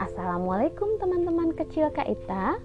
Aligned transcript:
Assalamualaikum 0.00 0.96
teman-teman 0.96 1.52
kecil 1.60 1.92
Kak 1.92 2.08
Ita. 2.08 2.56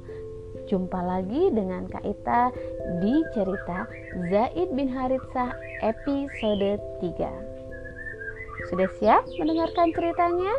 Jumpa 0.72 0.96
lagi 1.04 1.52
dengan 1.52 1.92
Kak 1.92 2.08
Ita 2.08 2.56
di 3.04 3.20
cerita 3.36 3.92
Zaid 4.32 4.72
bin 4.72 4.88
Haritsah 4.88 5.52
episode 5.84 6.80
3 7.04 8.72
Sudah 8.72 8.88
siap 8.96 9.28
mendengarkan 9.36 9.92
ceritanya? 9.92 10.56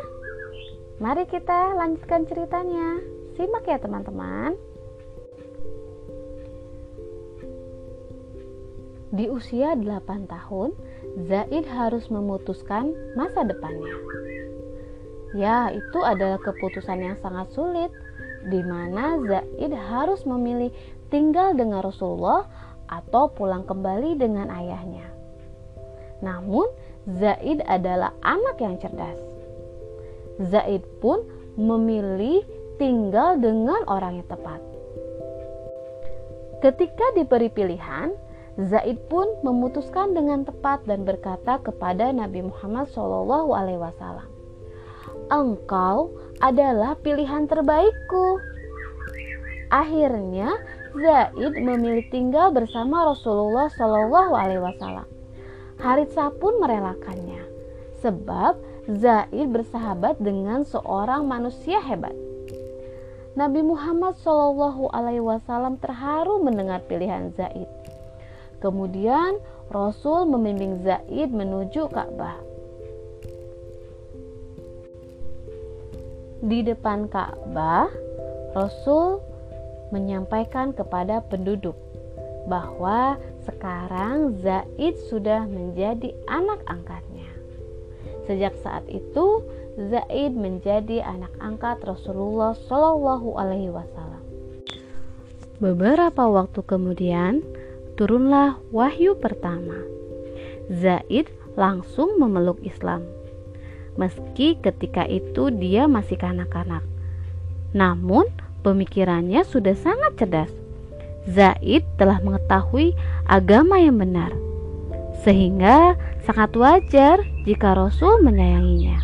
Mari 1.01 1.25
kita 1.25 1.73
lanjutkan 1.81 2.29
ceritanya. 2.29 3.01
Simak 3.33 3.65
ya 3.65 3.81
teman-teman 3.81 4.53
Di 9.07 9.31
usia 9.31 9.71
8 9.71 10.27
tahun, 10.27 10.75
Zaid 11.31 11.63
harus 11.71 12.11
memutuskan 12.11 12.91
masa 13.15 13.47
depannya 13.47 13.95
Ya, 15.31 15.71
itu 15.71 15.99
adalah 16.03 16.39
keputusan 16.43 16.99
yang 16.99 17.15
sangat 17.19 17.51
sulit, 17.55 17.91
di 18.47 18.59
mana 18.63 19.15
Zaid 19.23 19.71
harus 19.71 20.27
memilih 20.27 20.71
tinggal 21.07 21.55
dengan 21.55 21.83
Rasulullah 21.83 22.47
atau 22.87 23.31
pulang 23.31 23.63
kembali 23.63 24.19
dengan 24.19 24.51
ayahnya. 24.51 25.07
Namun, 26.19 26.67
Zaid 27.07 27.63
adalah 27.63 28.11
anak 28.23 28.59
yang 28.59 28.75
cerdas. 28.79 29.19
Zaid 30.51 30.83
pun 30.99 31.23
memilih 31.55 32.43
tinggal 32.75 33.39
dengan 33.39 33.87
orang 33.87 34.19
yang 34.19 34.27
tepat. 34.27 34.59
Ketika 36.59 37.05
diberi 37.15 37.47
pilihan, 37.53 38.26
Zaid 38.57 38.97
pun 39.05 39.29
memutuskan 39.45 40.17
dengan 40.17 40.41
tepat 40.41 40.81
dan 40.89 41.05
berkata 41.05 41.61
kepada 41.61 42.09
Nabi 42.09 42.41
Muhammad 42.41 42.89
SAW, 42.89 44.25
engkau 45.29 46.09
adalah 46.41 46.97
pilihan 46.97 47.45
terbaikku. 47.45 48.41
Akhirnya 49.69 50.57
Zaid 50.97 51.53
memilih 51.53 52.09
tinggal 52.09 52.49
bersama 52.49 53.05
Rasulullah 53.13 53.69
Shallallahu 53.69 54.33
Alaihi. 54.33 55.05
Haritsa 55.77 56.33
pun 56.41 56.57
merelakannya, 56.57 57.45
sebab 58.01 58.57
Zaid 58.89 59.53
bersahabat 59.53 60.17
dengan 60.17 60.65
seorang 60.65 61.29
manusia 61.29 61.77
hebat. 61.77 62.17
Nabi 63.37 63.61
Muhammad 63.61 64.17
Wasallam 65.21 65.77
terharu 65.77 66.41
mendengar 66.41 66.81
pilihan 66.89 67.29
Zaid. 67.37 67.69
Kemudian 68.57 69.37
Rasul 69.69 70.25
membimbing 70.25 70.81
Zaid 70.81 71.29
menuju 71.29 71.91
Ka'bah. 71.93 72.39
Di 76.41 76.63
depan 76.63 77.09
Ka'bah, 77.11 77.91
Rasul 78.55 79.19
menyampaikan 79.91 80.73
kepada 80.73 81.21
penduduk 81.25 81.75
bahwa 82.47 83.19
sekarang 83.43 84.39
Zaid 84.39 84.95
sudah 85.11 85.43
menjadi 85.45 86.15
anak 86.31 86.63
angkatnya. 86.65 87.27
Sejak 88.27 88.55
saat 88.63 88.87
itu, 88.87 89.43
Zaid 89.77 90.33
menjadi 90.33 91.05
anak 91.05 91.31
angkat 91.39 91.79
Rasulullah 91.85 92.57
Shallallahu 92.67 93.37
Alaihi 93.37 93.71
Wasallam. 93.71 94.23
Beberapa 95.57 96.27
waktu 96.27 96.59
kemudian, 96.65 97.41
turunlah 97.97 98.61
wahyu 98.69 99.17
pertama. 99.17 99.81
Zaid 100.69 101.33
langsung 101.57 102.21
memeluk 102.21 102.61
Islam 102.61 103.17
meski 103.97 104.55
ketika 104.61 105.03
itu 105.09 105.49
dia 105.51 105.89
masih 105.89 106.15
kanak-kanak. 106.15 106.85
Namun, 107.73 108.29
pemikirannya 108.61 109.43
sudah 109.43 109.73
sangat 109.75 110.15
cerdas. 110.21 110.53
Zaid 111.27 111.83
telah 111.99 112.23
mengetahui 112.23 112.95
agama 113.27 113.75
yang 113.83 113.99
benar, 113.99 114.31
sehingga 115.27 115.99
sangat 116.23 116.55
wajar 116.55 117.19
jika 117.43 117.75
Rasul 117.75 118.23
menyayanginya. 118.23 119.03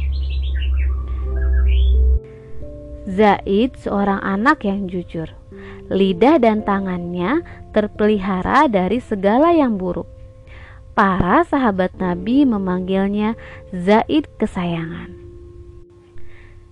Zaid 3.03 3.75
seorang 3.75 4.23
anak 4.23 4.63
yang 4.63 4.87
jujur. 4.87 5.27
Lidah 5.93 6.41
dan 6.41 6.65
tangannya 6.65 7.45
terpelihara 7.69 8.65
dari 8.65 8.97
segala 8.97 9.53
yang 9.53 9.77
buruk 9.77 10.09
para 10.93 11.41
sahabat 11.45 11.93
Nabi 11.97 12.45
memanggilnya 12.45 13.33
Zaid 13.73 14.29
kesayangan. 14.37 15.09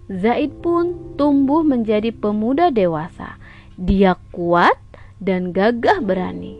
Zaid 0.09 0.61
pun 0.61 1.15
tumbuh 1.17 1.65
menjadi 1.65 2.13
pemuda 2.13 2.69
dewasa. 2.69 3.37
Dia 3.77 4.17
kuat 4.33 4.77
dan 5.17 5.53
gagah 5.53 6.03
berani. 6.03 6.57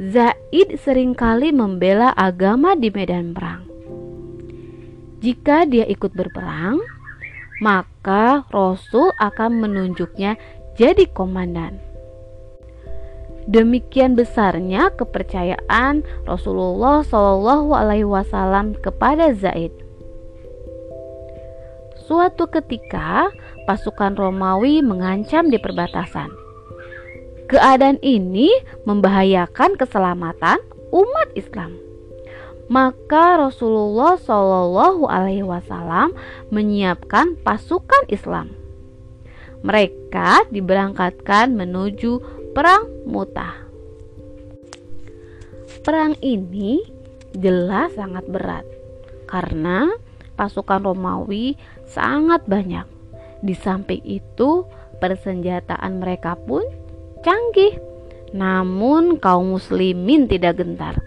Zaid 0.00 0.80
sering 0.80 1.12
kali 1.12 1.52
membela 1.52 2.12
agama 2.16 2.72
di 2.72 2.88
medan 2.88 3.36
perang. 3.36 3.68
Jika 5.22 5.68
dia 5.68 5.86
ikut 5.86 6.10
berperang, 6.14 6.82
maka 7.62 8.42
Rasul 8.50 9.14
akan 9.22 9.62
menunjuknya 9.62 10.34
jadi 10.76 11.04
komandan. 11.12 11.78
Demikian 13.50 14.14
besarnya 14.14 14.94
kepercayaan 14.94 16.06
Rasulullah 16.30 17.02
Shallallahu 17.02 17.74
Alaihi 17.74 18.06
Wasallam 18.06 18.78
kepada 18.78 19.34
Zaid. 19.34 19.74
Suatu 22.06 22.46
ketika, 22.46 23.34
pasukan 23.66 24.14
Romawi 24.14 24.78
mengancam 24.78 25.50
di 25.50 25.58
perbatasan. 25.58 26.30
Keadaan 27.50 27.98
ini 27.98 28.48
membahayakan 28.86 29.74
keselamatan 29.74 30.62
umat 30.94 31.28
Islam. 31.34 31.74
Maka 32.70 33.42
Rasulullah 33.42 34.14
Shallallahu 34.22 35.10
Alaihi 35.10 35.42
Wasallam 35.42 36.14
menyiapkan 36.54 37.34
pasukan 37.42 38.06
Islam. 38.06 38.61
Mereka 39.62 40.50
diberangkatkan 40.50 41.54
menuju 41.54 42.18
Perang 42.52 42.84
Mutah. 43.06 43.62
Perang 45.82 46.14
ini 46.22 46.82
jelas 47.34 47.96
sangat 47.96 48.26
berat 48.28 48.66
karena 49.26 49.88
pasukan 50.36 50.84
Romawi 50.84 51.56
sangat 51.88 52.44
banyak. 52.46 52.84
Di 53.42 53.54
samping 53.58 54.02
itu, 54.06 54.62
persenjataan 55.02 55.98
mereka 55.98 56.38
pun 56.38 56.62
canggih. 57.26 57.78
Namun 58.34 59.18
kaum 59.18 59.58
muslimin 59.58 60.30
tidak 60.30 60.62
gentar. 60.62 60.98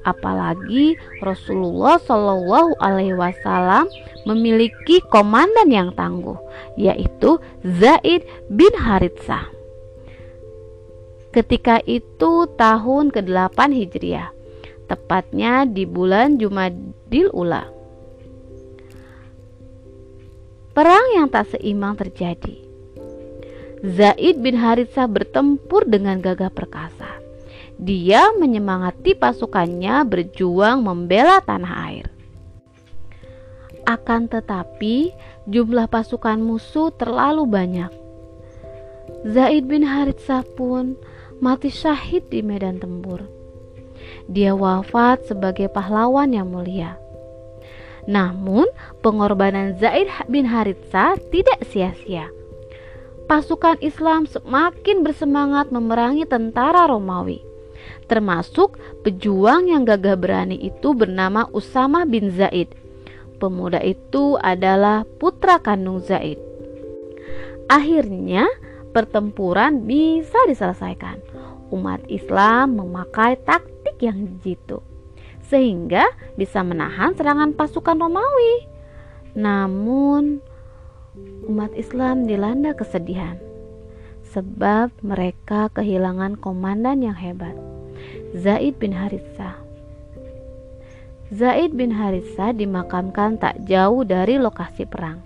Apalagi 0.00 0.96
Rasulullah 1.20 2.00
Shallallahu 2.00 2.80
Alaihi 2.80 3.12
Wasallam 3.12 3.84
memiliki 4.24 5.04
komandan 5.12 5.68
yang 5.68 5.92
tangguh, 5.92 6.40
yaitu 6.80 7.36
Zaid 7.60 8.24
bin 8.48 8.72
Haritsah. 8.72 9.48
Ketika 11.30 11.78
itu 11.86 12.48
tahun 12.58 13.14
ke-8 13.14 13.58
Hijriah, 13.70 14.34
tepatnya 14.90 15.62
di 15.62 15.86
bulan 15.86 16.42
Jumadil 16.42 17.30
Ula. 17.30 17.70
Perang 20.74 21.06
yang 21.14 21.30
tak 21.30 21.54
seimbang 21.54 21.94
terjadi. 21.94 22.56
Zaid 23.84 24.42
bin 24.42 24.58
Haritsah 24.58 25.06
bertempur 25.06 25.86
dengan 25.86 26.18
gagah 26.18 26.50
perkasa. 26.50 27.19
Dia 27.80 28.28
menyemangati 28.36 29.16
pasukannya 29.16 30.04
berjuang 30.04 30.84
membela 30.84 31.40
tanah 31.40 31.74
air. 31.88 32.06
Akan 33.88 34.28
tetapi, 34.28 35.16
jumlah 35.48 35.88
pasukan 35.88 36.36
musuh 36.44 36.92
terlalu 36.92 37.48
banyak. 37.48 37.88
Zaid 39.24 39.64
bin 39.64 39.80
Haritsah 39.80 40.44
pun 40.60 41.00
mati 41.40 41.72
syahid 41.72 42.28
di 42.28 42.44
medan 42.44 42.76
tempur. 42.84 43.24
Dia 44.28 44.52
wafat 44.52 45.24
sebagai 45.32 45.72
pahlawan 45.72 46.36
yang 46.36 46.52
mulia. 46.52 47.00
Namun, 48.04 48.68
pengorbanan 49.00 49.80
Zaid 49.80 50.12
bin 50.28 50.44
Haritsa 50.44 51.16
tidak 51.32 51.64
sia-sia. 51.64 52.28
Pasukan 53.24 53.80
Islam 53.80 54.28
semakin 54.28 55.00
bersemangat 55.00 55.72
memerangi 55.72 56.28
tentara 56.28 56.84
Romawi. 56.84 57.49
Termasuk 58.10 58.74
pejuang 59.06 59.70
yang 59.70 59.86
gagah 59.86 60.18
berani 60.18 60.58
itu 60.58 60.90
bernama 60.98 61.46
Usama 61.54 62.02
bin 62.02 62.34
Zaid. 62.34 62.74
Pemuda 63.38 63.78
itu 63.86 64.34
adalah 64.42 65.06
putra 65.22 65.62
kandung 65.62 66.02
Zaid. 66.02 66.42
Akhirnya, 67.70 68.50
pertempuran 68.90 69.86
bisa 69.86 70.36
diselesaikan. 70.50 71.22
Umat 71.70 72.02
Islam 72.10 72.82
memakai 72.82 73.38
taktik 73.46 74.02
yang 74.02 74.26
jitu. 74.42 74.82
sehingga 75.50 76.06
bisa 76.38 76.62
menahan 76.62 77.10
serangan 77.18 77.50
pasukan 77.58 77.98
Romawi. 77.98 78.70
Namun, 79.34 80.38
umat 81.50 81.74
Islam 81.74 82.30
dilanda 82.30 82.70
kesedihan 82.78 83.34
sebab 84.30 84.94
mereka 85.02 85.66
kehilangan 85.74 86.38
komandan 86.38 87.02
yang 87.02 87.18
hebat, 87.18 87.58
Zaid 88.30 88.78
bin 88.78 88.94
Haritsah. 88.94 89.58
Zaid 91.34 91.74
bin 91.74 91.90
Haritsah 91.90 92.54
dimakamkan 92.54 93.42
tak 93.42 93.58
jauh 93.66 94.06
dari 94.06 94.38
lokasi 94.38 94.86
perang. 94.86 95.18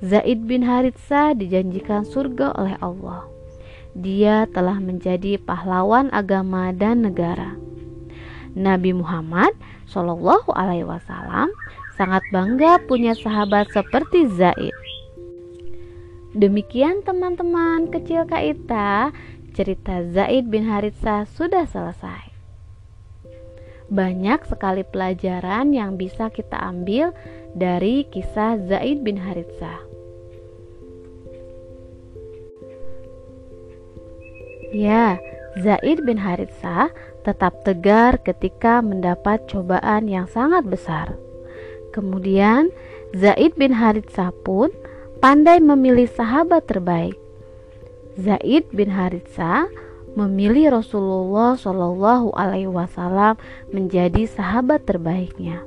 Zaid 0.00 0.48
bin 0.48 0.64
Haritsah 0.64 1.36
dijanjikan 1.36 2.08
surga 2.08 2.56
oleh 2.56 2.80
Allah. 2.80 3.28
Dia 3.92 4.48
telah 4.48 4.80
menjadi 4.80 5.36
pahlawan 5.36 6.08
agama 6.08 6.72
dan 6.72 7.04
negara. 7.04 7.52
Nabi 8.56 8.96
Muhammad 8.96 9.52
Shallallahu 9.84 10.56
Alaihi 10.56 10.88
Wasallam 10.88 11.52
sangat 12.00 12.24
bangga 12.32 12.80
punya 12.88 13.12
sahabat 13.12 13.68
seperti 13.76 14.24
Zaid. 14.32 14.72
Demikian 16.32 17.04
teman-teman 17.04 17.92
kecil 17.92 18.24
Kaita, 18.24 19.12
cerita 19.54 20.02
Zaid 20.10 20.50
bin 20.50 20.66
Haritsah 20.66 21.30
sudah 21.30 21.64
selesai. 21.70 22.34
Banyak 23.86 24.50
sekali 24.50 24.82
pelajaran 24.82 25.70
yang 25.70 25.94
bisa 25.94 26.28
kita 26.34 26.58
ambil 26.58 27.14
dari 27.54 28.02
kisah 28.10 28.58
Zaid 28.66 29.06
bin 29.06 29.14
Haritsah. 29.22 29.86
Ya, 34.74 35.22
Zaid 35.62 36.02
bin 36.02 36.18
Haritsah 36.18 36.90
tetap 37.22 37.62
tegar 37.62 38.18
ketika 38.26 38.82
mendapat 38.82 39.46
cobaan 39.46 40.10
yang 40.10 40.26
sangat 40.26 40.66
besar. 40.66 41.14
Kemudian 41.94 42.74
Zaid 43.14 43.54
bin 43.54 43.70
Haritsah 43.70 44.34
pun 44.42 44.74
pandai 45.22 45.62
memilih 45.62 46.10
sahabat 46.10 46.66
terbaik. 46.66 47.14
Zaid 48.14 48.70
bin 48.70 48.94
Haritsah 48.94 49.66
memilih 50.14 50.78
Rasulullah 50.78 51.58
Shallallahu 51.58 52.30
Alaihi 52.38 52.70
Wasallam 52.70 53.34
menjadi 53.74 54.30
sahabat 54.30 54.86
terbaiknya. 54.86 55.66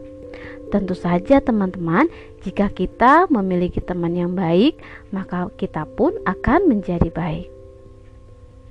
Tentu 0.71 0.95
saja 0.95 1.39
teman-teman, 1.39 2.11
jika 2.43 2.67
kita 2.71 3.27
memiliki 3.31 3.79
teman 3.79 4.15
yang 4.15 4.35
baik, 4.35 4.79
maka 5.15 5.47
kita 5.55 5.87
pun 5.87 6.15
akan 6.27 6.67
menjadi 6.67 7.07
baik. 7.11 7.56